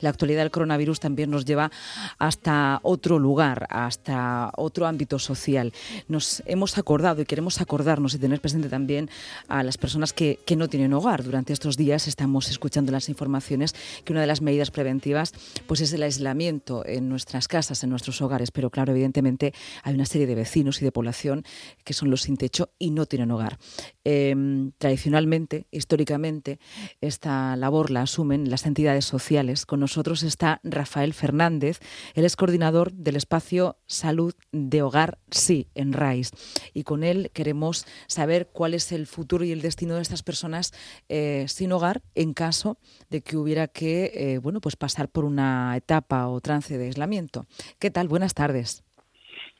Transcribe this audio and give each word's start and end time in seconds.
La 0.00 0.10
actualidad 0.10 0.42
del 0.42 0.50
coronavirus 0.50 1.00
también 1.00 1.30
nos 1.30 1.44
lleva 1.44 1.70
hasta 2.18 2.80
otro 2.82 3.18
lugar, 3.18 3.66
hasta 3.70 4.50
otro 4.56 4.86
ámbito 4.86 5.18
social. 5.18 5.72
Nos 6.08 6.42
hemos 6.46 6.78
acordado 6.78 7.22
y 7.22 7.26
queremos 7.26 7.60
acordarnos 7.60 8.14
y 8.14 8.18
tener 8.18 8.40
presente 8.40 8.68
también 8.68 9.10
a 9.48 9.62
las 9.62 9.78
personas 9.78 10.12
que, 10.12 10.38
no 10.50 10.68
tienen 10.68 10.92
hogar. 10.92 11.22
Durante 11.22 11.52
estos 11.52 11.76
días 11.76 12.08
estamos 12.08 12.50
escuchando 12.50 12.90
las 12.90 13.08
informaciones 13.08 13.74
que 14.04 14.12
una 14.12 14.20
de 14.20 14.26
las 14.26 14.42
medidas 14.42 14.70
preventivas 14.70 15.32
pues 15.66 15.80
es 15.80 15.92
el 15.92 16.02
aislamiento 16.02 16.84
en 16.84 17.08
nuestras 17.08 17.46
casas, 17.46 17.82
en 17.84 17.90
nuestros 17.90 18.20
hogares. 18.20 18.50
Pero 18.50 18.68
claro, 18.68 18.92
evidentemente 18.92 19.54
hay 19.84 19.94
una 19.94 20.06
serie 20.06 20.26
de 20.26 20.34
vecinos 20.34 20.82
y 20.82 20.84
de 20.84 20.92
población 20.92 21.44
que 21.84 21.94
son 21.94 22.10
los 22.10 22.22
sin 22.22 22.36
techo 22.36 22.70
y 22.78 22.90
no 22.90 23.06
tienen 23.06 23.30
hogar. 23.30 23.58
Em, 24.04 24.72
tradicionalmente, 24.76 25.66
históricamente, 25.70 26.58
esta 27.00 27.54
labor 27.56 27.90
la 27.90 28.02
asumen 28.02 28.50
las 28.50 28.66
entidades 28.66 29.04
sociales 29.04 29.66
con 29.66 29.80
nosotros 29.90 30.22
está 30.22 30.60
Rafael 30.62 31.12
Fernández, 31.14 31.80
él 32.14 32.24
es 32.24 32.36
coordinador 32.36 32.92
del 32.92 33.16
espacio 33.16 33.76
Salud 33.86 34.34
de 34.52 34.82
Hogar 34.82 35.18
Sí 35.32 35.66
en 35.74 35.92
RAIS. 35.92 36.30
Y 36.72 36.84
con 36.84 37.02
él 37.02 37.32
queremos 37.34 37.86
saber 38.06 38.50
cuál 38.52 38.74
es 38.74 38.92
el 38.92 39.08
futuro 39.08 39.44
y 39.44 39.50
el 39.50 39.62
destino 39.62 39.96
de 39.96 40.02
estas 40.02 40.22
personas 40.22 40.72
eh, 41.08 41.46
sin 41.48 41.72
hogar 41.72 42.02
en 42.14 42.34
caso 42.34 42.78
de 43.10 43.20
que 43.20 43.36
hubiera 43.36 43.66
que 43.66 44.12
eh, 44.14 44.38
bueno, 44.38 44.60
pues 44.60 44.76
pasar 44.76 45.08
por 45.08 45.24
una 45.24 45.76
etapa 45.76 46.28
o 46.28 46.40
trance 46.40 46.78
de 46.78 46.86
aislamiento. 46.86 47.46
¿Qué 47.80 47.90
tal? 47.90 48.06
Buenas 48.06 48.34
tardes. 48.34 48.84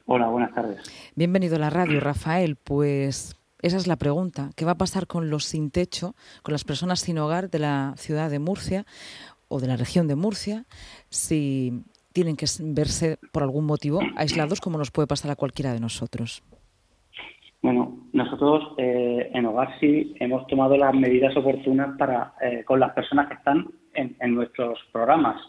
Hola, 0.07 0.29
buenas 0.29 0.55
tardes. 0.55 0.81
Bienvenido 1.17 1.57
a 1.57 1.59
la 1.59 1.71
radio, 1.71 1.99
Rafael. 1.99 2.55
Pues 2.55 3.37
esa 3.63 3.77
es 3.77 3.87
la 3.87 3.97
pregunta. 3.97 4.51
¿Qué 4.57 4.65
va 4.65 4.73
a 4.73 4.79
pasar 4.79 5.07
con 5.07 5.29
los 5.29 5.45
sin 5.45 5.71
techo, 5.71 6.15
con 6.43 6.53
las 6.53 6.65
personas 6.65 7.01
sin 7.01 7.19
hogar 7.19 7.51
de 7.51 7.59
la 7.59 7.95
ciudad 7.97 8.31
de 8.31 8.39
Murcia? 8.39 8.87
O 9.51 9.61
de 9.61 9.67
la 9.67 9.77
región 9.77 10.09
de 10.09 10.17
Murcia, 10.17 10.65
si 11.11 11.85
tienen 12.13 12.37
que 12.37 12.47
verse 12.61 13.19
por 13.33 13.43
algún 13.43 13.67
motivo 13.67 14.01
aislados, 14.17 14.61
como 14.61 14.79
nos 14.79 14.91
puede 14.91 15.07
pasar 15.07 15.31
a 15.31 15.37
cualquiera 15.37 15.73
de 15.73 15.81
nosotros. 15.81 16.43
Bueno, 17.63 17.99
nosotros 18.13 18.75
eh, 18.79 19.31
en 19.35 19.45
Hogar 19.45 19.79
sí 19.81 20.15
hemos 20.19 20.47
tomado 20.47 20.77
las 20.77 20.95
medidas 20.95 21.37
oportunas 21.37 21.97
para 21.99 22.33
eh, 22.41 22.65
con 22.65 22.81
las 22.81 22.93
personas 22.93 23.29
que 23.29 23.35
están 23.35 23.69
en, 23.93 24.35
nuestros 24.35 24.79
programas. 24.93 25.43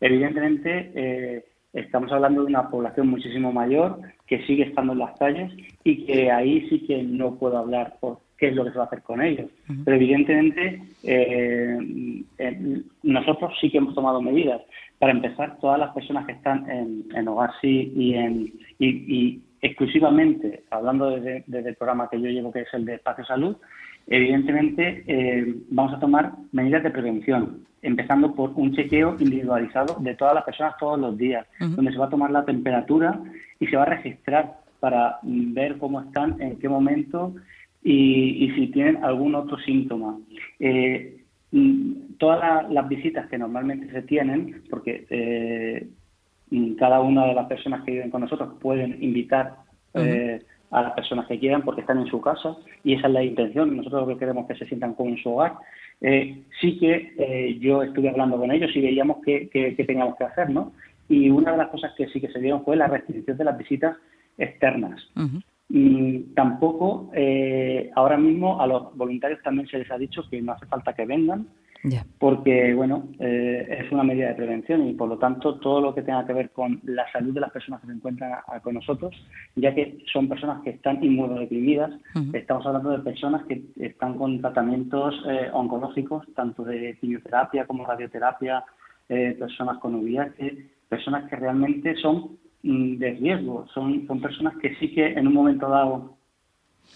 Evidentemente, 0.00 0.90
eh, 0.94 1.44
estamos 1.72 2.10
hablando 2.10 2.40
de 2.40 2.48
una 2.48 2.68
población 2.68 3.08
muchísimo 3.08 3.52
mayor 3.52 4.00
que 4.26 4.44
sigue 4.46 4.64
estando 4.64 4.94
en 4.94 4.98
las 4.98 5.16
calles 5.18 5.52
y 5.84 6.04
que 6.04 6.32
ahí 6.32 6.68
sí 6.68 6.84
que 6.84 7.02
no 7.02 7.36
puedo 7.36 7.58
hablar 7.58 7.96
por 8.00 8.18
qué 8.42 8.48
es 8.48 8.56
lo 8.56 8.64
que 8.64 8.72
se 8.72 8.78
va 8.78 8.84
a 8.84 8.86
hacer 8.88 9.02
con 9.02 9.22
ellos. 9.22 9.48
Pero 9.84 9.96
evidentemente 9.96 10.82
eh, 11.04 11.78
eh, 12.38 12.82
nosotros 13.04 13.52
sí 13.60 13.70
que 13.70 13.78
hemos 13.78 13.94
tomado 13.94 14.20
medidas. 14.20 14.60
Para 14.98 15.12
empezar, 15.12 15.58
todas 15.60 15.78
las 15.78 15.94
personas 15.94 16.26
que 16.26 16.32
están 16.32 16.68
en, 16.68 17.28
Hogar 17.28 17.52
Sí 17.60 17.92
y, 17.94 18.14
en, 18.14 18.52
y, 18.80 19.40
exclusivamente, 19.60 20.64
hablando 20.70 21.10
desde, 21.10 21.44
el 21.46 21.76
programa 21.76 22.08
que 22.10 22.20
yo 22.20 22.30
llevo, 22.30 22.52
que 22.52 22.62
es 22.62 22.74
el 22.74 22.84
de 22.84 22.96
Espacio 22.96 23.24
Salud, 23.24 23.56
evidentemente 24.08 25.04
eh, 25.06 25.54
vamos 25.70 25.94
a 25.94 26.00
tomar 26.00 26.32
medidas 26.50 26.82
de 26.82 26.90
prevención, 26.90 27.64
empezando 27.80 28.34
por 28.34 28.50
un 28.56 28.74
chequeo 28.74 29.18
individualizado 29.20 29.98
de 30.00 30.16
todas 30.16 30.34
las 30.34 30.42
personas 30.42 30.74
todos 30.80 30.98
los 30.98 31.16
días, 31.16 31.46
donde 31.60 31.92
se 31.92 31.98
va 31.98 32.06
a 32.06 32.10
tomar 32.10 32.32
la 32.32 32.44
temperatura 32.44 33.20
y 33.60 33.68
se 33.68 33.76
va 33.76 33.84
a 33.84 33.94
registrar 33.94 34.54
para 34.80 35.20
ver 35.22 35.78
cómo 35.78 36.00
están, 36.00 36.42
en 36.42 36.58
qué 36.58 36.68
momento 36.68 37.36
y, 37.84 38.50
si 38.54 38.68
tienen 38.68 39.02
algún 39.04 39.34
otro 39.34 39.58
síntoma. 39.58 40.18
Eh, 40.60 41.20
mm, 41.50 42.16
todas 42.18 42.70
las 42.70 42.88
visitas 42.88 43.28
que 43.28 43.38
normalmente 43.38 43.90
se 43.92 44.02
tienen, 44.02 44.62
porque 44.70 45.06
eh, 45.10 45.86
mm, 46.50 46.74
cada 46.74 47.00
una 47.00 47.26
de 47.26 47.34
las 47.34 47.46
personas 47.46 47.82
que 47.84 47.92
viven 47.92 48.10
con 48.10 48.20
nosotros 48.20 48.54
pueden 48.60 49.02
invitar 49.02 49.56
eh, 49.94 50.40
a 50.70 50.82
las 50.82 50.92
personas 50.92 51.26
que 51.26 51.38
quieran 51.38 51.62
porque 51.62 51.82
están 51.82 51.98
en 51.98 52.06
su 52.06 52.20
casa 52.20 52.56
y 52.84 52.94
esa 52.94 53.08
es 53.08 53.12
la 53.12 53.24
intención. 53.24 53.76
Nosotros 53.76 54.06
lo 54.06 54.14
que 54.14 54.20
queremos 54.20 54.46
que 54.46 54.54
se 54.54 54.66
sientan 54.66 54.94
como 54.94 55.10
en 55.10 55.18
su 55.18 55.30
hogar. 55.30 55.56
sí 56.00 56.78
que 56.78 57.58
yo 57.60 57.82
estuve 57.82 58.08
hablando 58.08 58.38
con 58.38 58.50
ellos 58.50 58.70
y 58.74 58.80
veíamos 58.80 59.18
qué, 59.24 59.50
teníamos 59.86 60.16
que 60.16 60.24
hacer, 60.24 60.50
¿no? 60.50 60.72
Y 61.08 61.28
una 61.28 61.52
de 61.52 61.58
las 61.58 61.68
cosas 61.68 61.92
que 61.96 62.06
sí 62.08 62.20
que 62.20 62.32
se 62.32 62.38
dieron 62.38 62.64
fue 62.64 62.76
la 62.76 62.86
restricción 62.86 63.36
de 63.36 63.44
las 63.44 63.58
visitas 63.58 63.96
externas. 64.38 65.10
Y 65.74 66.34
tampoco, 66.34 67.10
eh, 67.14 67.90
ahora 67.94 68.18
mismo 68.18 68.60
a 68.60 68.66
los 68.66 68.94
voluntarios 68.94 69.40
también 69.42 69.66
se 69.68 69.78
les 69.78 69.90
ha 69.90 69.96
dicho 69.96 70.22
que 70.28 70.42
no 70.42 70.52
hace 70.52 70.66
falta 70.66 70.92
que 70.92 71.06
vengan, 71.06 71.48
porque, 72.18 72.74
bueno, 72.74 73.08
eh, 73.18 73.78
es 73.80 73.90
una 73.90 74.04
medida 74.04 74.28
de 74.28 74.34
prevención 74.34 74.86
y 74.86 74.92
por 74.92 75.08
lo 75.08 75.16
tanto 75.16 75.58
todo 75.60 75.80
lo 75.80 75.94
que 75.94 76.02
tenga 76.02 76.26
que 76.26 76.34
ver 76.34 76.50
con 76.50 76.78
la 76.84 77.10
salud 77.10 77.32
de 77.32 77.40
las 77.40 77.50
personas 77.52 77.80
que 77.80 77.86
se 77.86 77.94
encuentran 77.94 78.32
con 78.62 78.74
nosotros, 78.74 79.16
ya 79.56 79.74
que 79.74 79.96
son 80.12 80.28
personas 80.28 80.62
que 80.62 80.70
están 80.70 81.02
inmunodeprimidas, 81.02 81.90
estamos 82.34 82.66
hablando 82.66 82.90
de 82.90 82.98
personas 82.98 83.46
que 83.46 83.62
están 83.80 84.18
con 84.18 84.42
tratamientos 84.42 85.14
eh, 85.26 85.48
oncológicos, 85.54 86.26
tanto 86.36 86.64
de 86.64 86.98
quimioterapia 87.00 87.66
como 87.66 87.86
radioterapia, 87.86 88.62
personas 89.08 89.78
con 89.78 89.94
VIH, 89.94 90.70
personas 90.90 91.28
que 91.30 91.36
realmente 91.36 91.96
son 91.96 92.41
de 92.62 93.16
riesgo. 93.20 93.66
Son, 93.74 94.06
son 94.06 94.20
personas 94.20 94.56
que 94.58 94.74
sí 94.76 94.94
que 94.94 95.06
en 95.08 95.26
un 95.26 95.34
momento 95.34 95.68
dado 95.68 96.16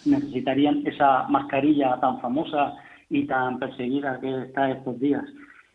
necesitarían 0.05 0.87
esa 0.87 1.27
mascarilla 1.29 1.99
tan 2.01 2.21
famosa 2.21 2.75
y 3.11 3.27
tan 3.27 3.59
perseguida 3.59 4.21
que 4.21 4.43
está 4.43 4.71
estos 4.71 4.99
días, 5.01 5.25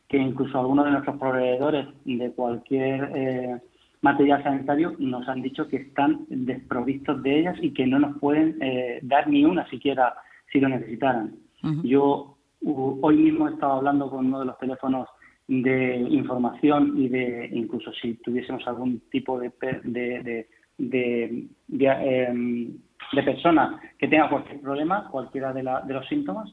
que 0.07 0.18
incluso 0.18 0.59
algunos 0.59 0.85
de 0.85 0.91
nuestros 0.91 1.18
proveedores 1.18 1.88
de 2.06 2.31
cualquier 2.31 3.12
eh, 3.16 3.62
material 4.02 4.44
sanitario 4.44 4.96
nos 5.00 5.28
han 5.28 5.41
dicho 5.41 5.68
que 5.68 5.78
están 5.78 6.25
desprovistos 6.29 7.22
de 7.23 7.40
ellas 7.40 7.58
y 7.62 7.73
que 7.73 7.85
no 7.85 8.00
nos 8.00 8.18
pueden 8.18 8.58
eh, 8.62 9.00
dar 9.03 9.28
ni 9.28 9.46
una 9.46 9.68
siquiera 9.69 10.13
si 10.52 10.59
lo 10.59 10.69
necesitaran. 10.69 11.35
Yo 11.84 12.35
hoy 12.63 13.18
mismo 13.18 13.47
he 13.47 13.53
estado 13.53 13.73
hablando 13.73 14.09
con 14.09 14.25
uno 14.25 14.40
de 14.40 14.46
los 14.46 14.58
teléfonos 14.58 15.08
de 15.52 15.98
información 16.10 16.94
y 16.98 17.10
de 17.10 17.50
incluso 17.52 17.92
si 18.02 18.14
tuviésemos 18.16 18.66
algún 18.68 19.02
tipo 19.12 19.38
de 19.38 19.52
de, 19.84 20.48
de, 20.78 21.48
de, 21.68 21.88
em, 21.88 22.78
persona 23.26 23.78
que 24.00 24.08
tenga 24.08 24.30
cualquier 24.30 24.62
problema, 24.62 25.10
cualquiera 25.10 25.52
de, 25.52 25.64
la, 25.64 25.82
de 25.82 25.94
los 25.94 26.08
síntomas, 26.08 26.50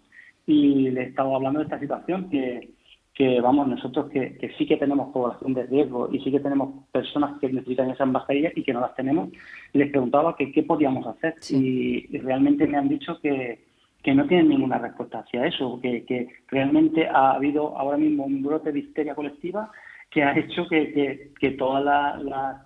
y 0.46 0.90
le 0.90 1.02
he 1.02 1.04
estado 1.10 1.36
hablando 1.36 1.60
de 1.60 1.66
esta 1.66 1.78
situación 1.78 2.28
que, 2.28 2.70
que 3.14 3.40
vamos, 3.40 3.68
nosotros 3.68 4.10
que, 4.10 4.36
que, 4.36 4.52
sí 4.58 4.66
que 4.66 4.76
tenemos 4.76 5.12
población 5.12 5.54
de 5.54 5.66
riesgo 5.66 6.08
y 6.10 6.18
sí 6.18 6.32
que 6.32 6.40
tenemos 6.40 6.84
personas 6.90 7.38
que 7.40 7.52
necesitan 7.52 7.90
esas 7.90 8.08
mascarillas 8.08 8.52
y 8.56 8.64
que 8.64 8.72
no 8.72 8.80
las 8.80 8.96
tenemos, 8.96 9.28
les 9.74 9.90
preguntaba 9.90 10.34
que 10.36 10.50
qué 10.50 10.64
podíamos 10.64 11.06
hacer. 11.06 11.36
Y 11.50 12.18
realmente 12.18 12.66
me 12.66 12.78
han 12.78 12.88
dicho 12.88 13.20
que, 13.20 13.64
que 14.02 14.14
no 14.14 14.26
tienen 14.26 14.48
ninguna 14.48 14.78
respuesta 14.78 15.20
hacia 15.20 15.46
eso, 15.46 15.78
que, 15.82 16.04
que 16.04 16.28
realmente 16.48 17.06
ha 17.08 17.32
habido 17.32 17.76
ahora 17.76 17.96
mismo 17.96 18.24
un 18.24 18.42
brote 18.42 18.72
de 18.72 18.80
histeria 18.80 19.14
colectiva 19.14 19.70
que 20.10 20.22
ha 20.22 20.36
hecho 20.38 20.66
que, 20.68 21.32
que, 21.38 21.50
todas 21.52 21.84
las, 22.22 22.62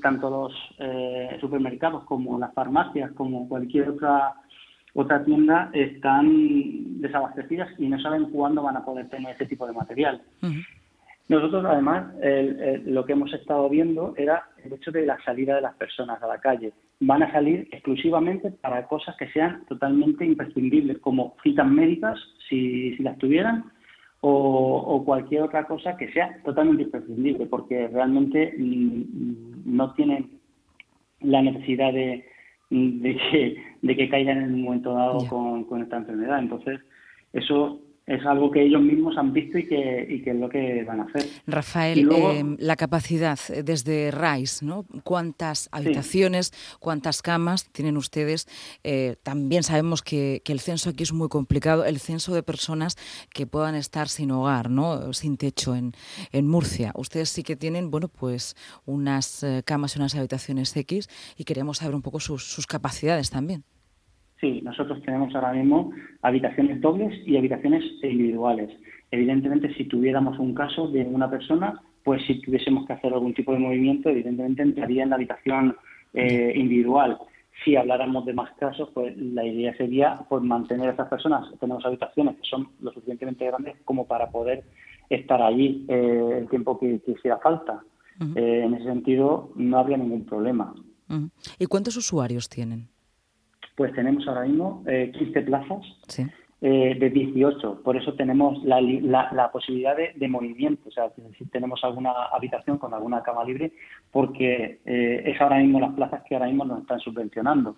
tanto 0.00 0.30
los 0.30 0.52
eh, 0.78 1.36
supermercados 1.40 2.04
como 2.04 2.38
las 2.38 2.52
farmacias, 2.54 3.12
como 3.12 3.48
cualquier 3.48 3.90
otra 3.90 4.34
otra 4.94 5.24
tienda, 5.24 5.70
están 5.72 7.00
desabastecidas 7.00 7.68
y 7.78 7.88
no 7.88 7.98
saben 7.98 8.26
cuándo 8.26 8.62
van 8.62 8.76
a 8.76 8.84
poder 8.84 9.08
tener 9.08 9.34
ese 9.34 9.46
tipo 9.46 9.66
de 9.66 9.72
material. 9.72 10.20
Nosotros, 11.28 11.64
además, 11.64 12.12
lo 12.84 13.06
que 13.06 13.14
hemos 13.14 13.32
estado 13.32 13.70
viendo 13.70 14.12
era 14.18 14.44
el 14.62 14.74
hecho 14.74 14.90
de 14.90 15.06
la 15.06 15.18
salida 15.24 15.54
de 15.54 15.62
las 15.62 15.74
personas 15.76 16.22
a 16.22 16.26
la 16.26 16.38
calle. 16.38 16.74
Van 17.04 17.22
a 17.22 17.32
salir 17.32 17.68
exclusivamente 17.72 18.52
para 18.52 18.86
cosas 18.86 19.16
que 19.16 19.28
sean 19.32 19.64
totalmente 19.66 20.24
imprescindibles, 20.24 20.98
como 20.98 21.34
citas 21.42 21.68
médicas, 21.68 22.16
si, 22.48 22.96
las 22.98 23.18
tuvieran, 23.18 23.64
o, 24.20 25.02
cualquier 25.04 25.42
otra 25.42 25.64
cosa 25.64 25.96
que 25.96 26.12
sea 26.12 26.40
totalmente 26.44 26.84
imprescindible, 26.84 27.46
porque 27.46 27.88
realmente 27.88 28.54
mm, 28.56 29.76
no 29.76 29.92
tienen 29.94 30.30
la 31.20 31.42
necesidad 31.42 31.92
de, 31.92 32.24
que, 32.70 33.56
de 33.82 33.96
que 33.96 34.08
caigan 34.08 34.38
en 34.38 34.54
un 34.54 34.62
momento 34.62 34.94
dado 34.94 35.26
con, 35.28 35.64
con 35.64 35.82
esta 35.82 35.96
enfermedad. 35.96 36.38
Entonces, 36.38 36.80
eso 37.32 37.80
es 38.06 38.26
algo 38.26 38.50
que 38.50 38.62
ellos 38.62 38.82
mismos 38.82 39.16
han 39.16 39.32
visto 39.32 39.58
y 39.58 39.66
que, 39.66 40.06
y 40.08 40.22
que 40.22 40.30
es 40.30 40.36
lo 40.36 40.48
que 40.48 40.82
van 40.84 41.00
a 41.00 41.04
hacer. 41.04 41.24
Rafael, 41.46 42.08
eh, 42.10 42.56
la 42.58 42.76
capacidad 42.76 43.38
eh, 43.48 43.62
desde 43.62 44.10
RAIS, 44.10 44.62
¿no? 44.62 44.84
¿Cuántas 45.04 45.68
habitaciones, 45.70 46.52
cuántas 46.80 47.22
camas 47.22 47.70
tienen 47.70 47.96
ustedes? 47.96 48.48
Eh, 48.82 49.16
también 49.22 49.62
sabemos 49.62 50.02
que, 50.02 50.42
el 50.52 50.60
censo 50.60 50.90
aquí 50.90 51.04
es 51.04 51.14
muy 51.14 51.28
complicado, 51.28 51.86
el 51.86 51.98
censo 51.98 52.34
de 52.34 52.42
personas 52.42 52.96
que 53.32 53.46
puedan 53.46 53.74
estar 53.74 54.08
sin 54.08 54.30
hogar, 54.30 54.68
¿no? 54.68 55.14
Sin 55.14 55.38
techo 55.38 55.74
en, 55.74 55.92
en 56.30 56.46
Murcia. 56.46 56.92
Ustedes 56.94 57.30
sí 57.30 57.42
que 57.42 57.56
tienen, 57.56 57.90
bueno, 57.90 58.08
pues 58.08 58.54
unas 58.84 59.46
camas 59.64 59.96
y 59.96 59.98
unas 59.98 60.14
habitaciones 60.14 60.76
X 60.76 61.08
y 61.38 61.44
queríamos 61.44 61.78
saber 61.78 61.94
un 61.94 62.02
poco 62.02 62.20
sus, 62.20 62.44
sus 62.44 62.66
capacidades 62.66 63.30
también. 63.30 63.64
Sí, 64.42 64.60
nosotros 64.64 65.00
tenemos 65.02 65.32
ahora 65.36 65.52
mismo 65.52 65.92
habitaciones 66.20 66.80
dobles 66.80 67.14
y 67.24 67.36
habitaciones 67.36 67.84
individuales. 68.02 68.70
Evidentemente, 69.12 69.72
si 69.74 69.84
tuviéramos 69.84 70.36
un 70.40 70.52
caso 70.52 70.88
de 70.88 71.04
una 71.04 71.30
persona, 71.30 71.80
pues 72.02 72.26
si 72.26 72.40
tuviésemos 72.40 72.84
que 72.84 72.94
hacer 72.94 73.12
algún 73.14 73.34
tipo 73.34 73.52
de 73.52 73.60
movimiento, 73.60 74.08
evidentemente 74.08 74.62
entraría 74.62 75.04
en 75.04 75.10
la 75.10 75.14
habitación 75.14 75.76
eh, 76.12 76.54
individual. 76.56 77.18
Si 77.64 77.76
habláramos 77.76 78.26
de 78.26 78.32
más 78.32 78.50
casos, 78.58 78.88
pues 78.92 79.16
la 79.16 79.44
idea 79.44 79.76
sería 79.76 80.18
pues 80.28 80.42
mantener 80.42 80.88
a 80.88 80.90
estas 80.90 81.08
personas. 81.08 81.46
Tenemos 81.60 81.86
habitaciones 81.86 82.34
que 82.34 82.42
son 82.42 82.66
lo 82.80 82.90
suficientemente 82.90 83.46
grandes 83.46 83.76
como 83.84 84.08
para 84.08 84.28
poder 84.28 84.64
estar 85.08 85.40
allí 85.40 85.86
eh, 85.86 86.38
el 86.38 86.48
tiempo 86.48 86.80
que, 86.80 87.00
que 87.06 87.12
hiciera 87.12 87.38
falta. 87.38 87.84
Eh, 88.34 88.62
en 88.64 88.74
ese 88.74 88.86
sentido, 88.86 89.52
no 89.54 89.78
habría 89.78 89.98
ningún 89.98 90.24
problema. 90.24 90.74
¿Y 91.60 91.66
cuántos 91.66 91.96
usuarios 91.96 92.48
tienen? 92.48 92.88
Pues 93.74 93.92
tenemos 93.94 94.26
ahora 94.28 94.42
mismo 94.42 94.84
15 94.84 95.42
plazas. 95.42 95.80
Sí 96.08 96.26
eh, 96.64 96.94
de 96.96 97.10
18. 97.10 97.82
Por 97.82 97.96
eso 97.96 98.14
tenemos 98.14 98.62
la, 98.62 98.80
la, 98.80 99.50
posibilidad 99.50 99.96
de, 99.96 100.28
movimiento. 100.28 100.88
O 100.88 100.92
sea, 100.92 101.10
si 101.36 101.44
tenemos 101.46 101.82
alguna 101.82 102.12
habitación 102.32 102.78
con 102.78 102.94
alguna 102.94 103.20
cama 103.24 103.42
libre, 103.42 103.72
porque 104.12 104.78
eh, 104.86 105.22
es 105.26 105.40
ahora 105.40 105.58
mismo 105.58 105.80
las 105.80 105.92
plazas 105.94 106.22
que 106.22 106.36
ahora 106.36 106.46
mismo 106.46 106.64
nos 106.64 106.82
están 106.82 107.00
subvencionando. 107.00 107.74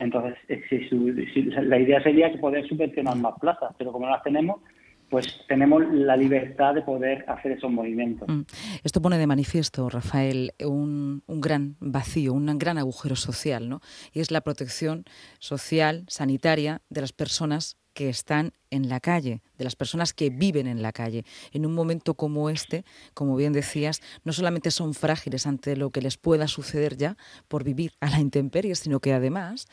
Entonces, 0.00 0.34
eh, 0.48 0.64
si, 0.68 1.42
la 1.44 1.78
idea 1.78 2.02
sería 2.02 2.32
que 2.32 2.38
poder 2.38 2.66
subvencionar 2.66 3.16
más 3.18 3.38
plazas, 3.38 3.72
pero 3.78 3.92
como 3.92 4.06
no 4.06 4.10
las 4.10 4.24
tenemos, 4.24 4.60
pues 5.10 5.26
tenemos 5.48 5.82
la 5.92 6.16
libertad 6.16 6.74
de 6.74 6.82
poder 6.82 7.24
hacer 7.28 7.52
esos 7.52 7.70
movimientos. 7.70 8.28
Mm. 8.28 8.42
Esto 8.82 9.00
pone 9.00 9.18
de 9.18 9.26
manifiesto, 9.26 9.88
Rafael, 9.88 10.52
un, 10.64 11.22
un, 11.26 11.40
gran 11.40 11.76
vacío, 11.80 12.32
un 12.32 12.58
gran 12.58 12.78
agujero 12.78 13.16
social, 13.16 13.68
¿no? 13.68 13.80
Y 14.12 14.20
es 14.20 14.30
la 14.30 14.40
protección 14.40 15.04
social, 15.38 16.04
sanitaria 16.08 16.82
de 16.88 17.00
las 17.00 17.12
personas 17.12 17.76
que 17.94 18.08
están 18.08 18.52
en 18.70 18.88
la 18.88 19.00
calle, 19.00 19.40
de 19.56 19.64
las 19.64 19.76
personas 19.76 20.12
que 20.12 20.28
viven 20.28 20.66
en 20.66 20.82
la 20.82 20.92
calle. 20.92 21.24
En 21.52 21.64
un 21.64 21.74
momento 21.74 22.14
como 22.14 22.50
este, 22.50 22.84
como 23.14 23.36
bien 23.36 23.52
decías, 23.52 24.02
no 24.24 24.32
solamente 24.32 24.70
son 24.72 24.94
frágiles 24.94 25.46
ante 25.46 25.76
lo 25.76 25.90
que 25.90 26.02
les 26.02 26.18
pueda 26.18 26.48
suceder 26.48 26.96
ya 26.96 27.16
por 27.48 27.64
vivir 27.64 27.92
a 28.00 28.10
la 28.10 28.20
intemperie, 28.20 28.74
sino 28.74 29.00
que 29.00 29.12
además 29.12 29.66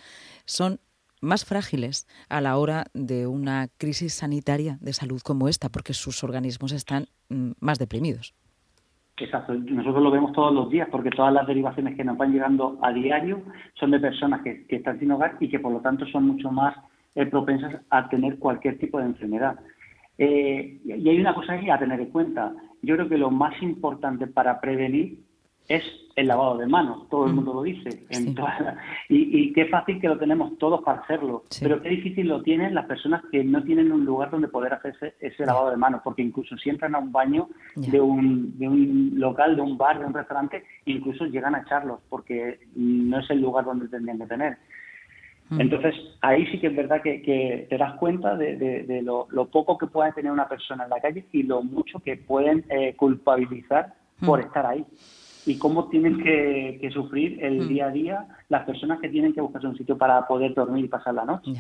son 0.46 0.80
más 1.22 1.46
frágiles 1.46 2.08
a 2.30 2.42
la 2.42 2.58
hora 2.58 2.86
de 2.94 3.28
una 3.28 3.68
crisis 3.78 4.14
sanitaria 4.14 4.78
de 4.82 4.94
salud 4.94 5.22
como 5.24 5.48
esta, 5.48 5.70
porque 5.70 5.94
sus 5.94 6.24
organismos 6.24 6.72
están 6.72 7.06
mm, 7.30 7.52
más 7.60 7.80
deprimidos. 7.80 8.34
Exacto, 9.18 9.54
nosotros 9.54 10.02
lo 10.02 10.10
vemos 10.10 10.34
todos 10.34 10.54
los 10.54 10.70
días 10.70 10.88
porque 10.92 11.12
todas 11.12 11.32
las 11.32 11.46
derivaciones 11.46 11.96
que 11.96 12.04
nos 12.04 12.18
van 12.18 12.32
llegando 12.32 12.80
a 12.82 12.92
diario 12.92 13.42
son 13.76 13.92
de 13.92 14.00
personas 14.00 14.42
que, 14.42 14.66
están 14.70 15.00
sin 15.00 15.12
hogar 15.12 15.38
y 15.40 15.48
que 15.48 15.60
por 15.60 15.72
lo 15.72 15.80
tanto 15.80 16.08
son 16.08 16.26
mucho 16.26 16.50
más 16.50 16.76
eh, 17.14 17.28
propensas 17.28 17.82
a 17.92 18.10
tener 18.10 18.40
cualquier 18.40 18.80
tipo 18.80 18.98
de 18.98 19.06
enfermedad. 19.06 19.60
Eh, 20.18 20.80
y 20.84 21.10
hay 21.10 21.20
una 21.20 21.36
cosa 21.36 21.60
que 21.60 21.72
a 21.72 21.78
tener 21.78 22.00
en 22.00 22.10
cuenta. 22.10 22.54
Yo 22.82 22.96
creo 22.96 23.10
que 23.10 23.18
lo 23.18 23.30
más 23.30 23.62
importante 23.62 24.26
para 24.26 24.60
prevenir 24.60 25.20
es 25.68 25.84
el 26.16 26.28
lavado 26.28 26.58
de 26.58 26.68
manos. 26.68 27.08
Todo 27.10 27.26
el 27.26 27.32
mm. 27.32 27.36
mundo 27.36 27.54
lo 27.54 27.64
dice. 27.64 28.04
y, 29.10 29.54
qué 29.54 29.66
fácil 29.66 30.00
que 30.00 30.08
lo 30.08 30.18
tenemos 30.18 30.58
todos 30.58 30.82
para 30.84 31.02
hacerlo. 31.02 31.44
Pero 31.60 31.82
qué 31.82 31.90
difícil 31.90 32.28
lo 32.28 32.42
tienen 32.42 32.76
las 32.76 32.86
personas 32.86 33.24
que 33.32 33.44
no 33.44 33.64
tienen 33.64 33.92
un 33.92 34.06
lugar 34.06 34.32
donde 34.32 34.48
poder 34.48 34.74
hacerse 34.74 35.16
ese 35.20 35.46
lavado 35.46 35.72
de 35.72 35.78
manos. 35.78 36.02
Porque 36.04 36.22
incluso 36.22 36.58
si 36.58 36.70
entran 36.70 36.96
a 36.96 37.00
un 37.00 37.12
baño 37.12 37.50
de, 37.76 38.02
un, 38.02 38.58
de 38.58 38.68
un 38.68 39.14
local, 39.16 39.56
de 39.56 39.62
un 39.62 39.78
bar, 39.78 40.00
de 40.00 40.06
un 40.06 40.14
restaurante, 40.14 40.64
incluso 40.86 41.26
llegan 41.26 41.56
a 41.56 41.62
echarlos 41.62 42.00
porque 42.10 42.60
no 42.76 43.20
es 43.20 43.30
el 43.30 43.42
lugar 43.42 43.66
donde 43.66 43.88
tendrían 43.88 44.20
que 44.20 44.28
tener. 44.28 44.58
Mm. 45.50 45.62
Entonces, 45.62 45.96
ahí 46.22 46.46
sí 46.48 46.60
que 46.60 46.68
es 46.68 46.76
verdad 46.76 47.02
que, 47.02 47.68
te 47.70 47.78
das 47.78 47.96
cuenta 47.96 48.36
de, 48.36 49.02
lo, 49.04 49.28
poco 49.48 49.78
que 49.78 49.88
puede 49.88 50.12
tener 50.14 50.32
una 50.32 50.48
persona 50.48 50.86
en 50.86 50.90
la 50.90 51.00
calle 51.00 51.26
y 51.32 51.44
lo 51.44 51.62
mucho 51.62 52.00
que 52.00 52.18
pueden 52.18 52.66
eh, 52.70 52.96
culpabilizar 52.96 53.94
por 54.26 54.40
mm. 54.40 54.44
estar 54.44 54.66
ahí 54.66 54.86
y 55.46 55.58
cómo 55.58 55.90
tienen 55.90 56.18
que, 56.18 56.90
sufrir 56.94 57.44
el 57.44 57.62
mm. 57.62 57.68
día 57.68 57.86
a 57.88 57.92
día 57.92 58.28
las 58.50 58.66
personas 58.66 59.00
que 59.00 59.10
tienen 59.10 59.34
que 59.34 59.42
buscarse 59.42 59.68
un 59.68 59.78
sitio 59.78 59.98
para 59.98 60.28
poder 60.28 60.54
dormir 60.54 60.86
y 60.86 60.88
pasar 60.88 61.14
la 61.14 61.26
noche. 61.26 61.54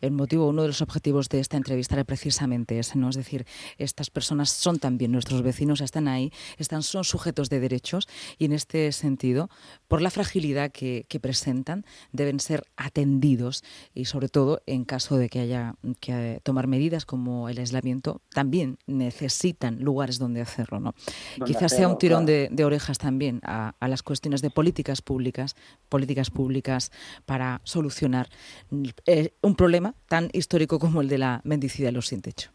El 0.00 0.12
motivo, 0.12 0.48
uno 0.48 0.62
de 0.62 0.68
los 0.68 0.82
objetivos 0.82 1.28
de 1.28 1.40
esta 1.40 1.56
entrevista 1.56 1.94
era 1.94 2.04
precisamente 2.04 2.78
ese, 2.78 2.98
¿no? 2.98 3.08
Es 3.08 3.16
decir, 3.16 3.46
estas 3.78 4.10
personas 4.10 4.50
son 4.50 4.78
también 4.78 5.12
nuestros 5.12 5.42
vecinos, 5.42 5.80
están 5.80 6.08
ahí, 6.08 6.32
están, 6.58 6.82
son 6.82 7.04
sujetos 7.04 7.48
de 7.50 7.60
derechos 7.60 8.08
y 8.38 8.44
en 8.46 8.52
este 8.52 8.92
sentido, 8.92 9.50
por 9.88 10.02
la 10.02 10.10
fragilidad 10.10 10.70
que, 10.72 11.06
presentan, 11.20 11.84
deben 12.12 12.40
ser 12.40 12.62
atendidos 12.76 13.62
y 13.94 14.06
sobre 14.06 14.28
todo 14.28 14.62
en 14.66 14.84
caso 14.84 15.18
de 15.18 15.28
que 15.28 15.40
haya 15.40 15.74
que 16.00 16.40
tomar 16.42 16.66
medidas 16.66 17.04
como 17.04 17.48
el 17.50 17.58
aislamiento, 17.58 18.22
también 18.32 18.78
necesitan 18.86 19.80
lugares 19.80 20.18
donde 20.18 20.40
hacerlo, 20.40 20.80
¿no? 20.80 20.94
Quizás 21.44 21.72
sea 21.72 21.88
un 21.88 21.98
tirón 21.98 22.24
de, 22.26 22.64
orejas 22.64 22.98
también 22.98 23.40
a, 23.42 23.74
a 23.80 23.88
las 23.88 24.02
cuestiones 24.02 24.42
de 24.42 24.50
políticas 24.50 25.02
públicas, 25.02 25.56
políticas 25.88 26.30
públicas 26.30 26.90
para 27.26 27.60
solucionar 27.64 28.28
eh, 29.06 29.34
un 29.42 29.54
problema 29.54 29.89
tan 30.08 30.28
histórico 30.32 30.78
como 30.78 31.00
el 31.00 31.08
de 31.08 31.18
la 31.18 31.40
mendicidad 31.44 31.88
de 31.88 31.92
los 31.92 32.06
sin 32.06 32.22
techo? 32.22 32.50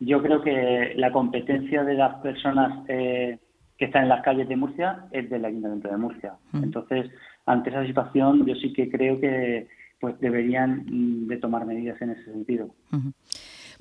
Yo 0.00 0.22
creo 0.22 0.42
que 0.42 0.94
la 0.96 1.12
competencia 1.12 1.84
de 1.84 1.94
las 1.94 2.16
personas 2.16 2.84
eh, 2.88 3.38
que 3.78 3.84
están 3.84 4.04
en 4.04 4.08
las 4.08 4.22
calles 4.22 4.48
de 4.48 4.56
Murcia 4.56 5.06
es 5.12 5.30
del 5.30 5.44
Ayuntamiento 5.44 5.88
de 5.88 5.96
Murcia. 5.96 6.34
Entonces, 6.52 7.10
ante 7.46 7.70
esa 7.70 7.86
situación, 7.86 8.44
yo 8.46 8.54
sí 8.56 8.72
que 8.72 8.90
creo 8.90 9.20
que 9.20 9.68
pues 10.00 10.18
deberían 10.18 10.84
mm, 10.86 11.28
de 11.28 11.36
tomar 11.36 11.64
medidas 11.64 12.00
en 12.02 12.10
ese 12.10 12.24
sentido. 12.24 12.74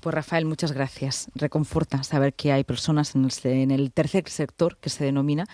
Pues 0.01 0.15
Rafael, 0.15 0.45
muchas 0.45 0.71
gracias. 0.71 1.29
Reconforta 1.35 2.01
saber 2.01 2.33
que 2.33 2.51
hay 2.51 2.63
personas 2.63 3.13
en 3.15 3.69
el, 3.69 3.91
tercer 3.91 4.27
sector, 4.29 4.77
que 4.77 4.89
se 4.89 5.05
denomina, 5.05 5.45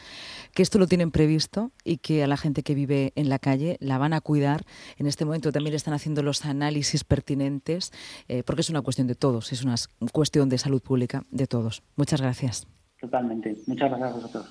que 0.53 0.63
esto 0.63 0.79
lo 0.79 0.87
tienen 0.87 1.11
previsto 1.11 1.71
y 1.83 1.97
que 1.97 2.23
a 2.23 2.27
la 2.27 2.37
gente 2.37 2.63
que 2.63 2.73
vive 2.73 3.11
en 3.15 3.27
la 3.27 3.39
calle 3.39 3.75
la 3.81 3.97
van 3.97 4.13
a 4.13 4.21
cuidar. 4.21 4.63
En 4.95 5.05
este 5.05 5.25
momento 5.25 5.51
también 5.51 5.75
están 5.75 5.93
haciendo 5.93 6.23
los 6.23 6.45
análisis 6.45 7.03
pertinentes, 7.03 7.91
eh, 8.29 8.43
porque 8.43 8.61
es 8.61 8.69
una 8.69 8.81
cuestión 8.81 9.07
de 9.07 9.15
todos, 9.15 9.51
es 9.51 9.63
una 9.63 9.75
cuestión 10.13 10.47
de 10.47 10.57
salud 10.57 10.81
pública 10.81 11.25
de 11.29 11.45
todos. 11.45 11.83
Muchas 11.97 12.21
gracias. 12.21 12.67
Totalmente. 13.01 13.57
Muchas 13.67 13.89
gracias 13.89 14.09
a 14.09 14.13
vosotros. 14.13 14.45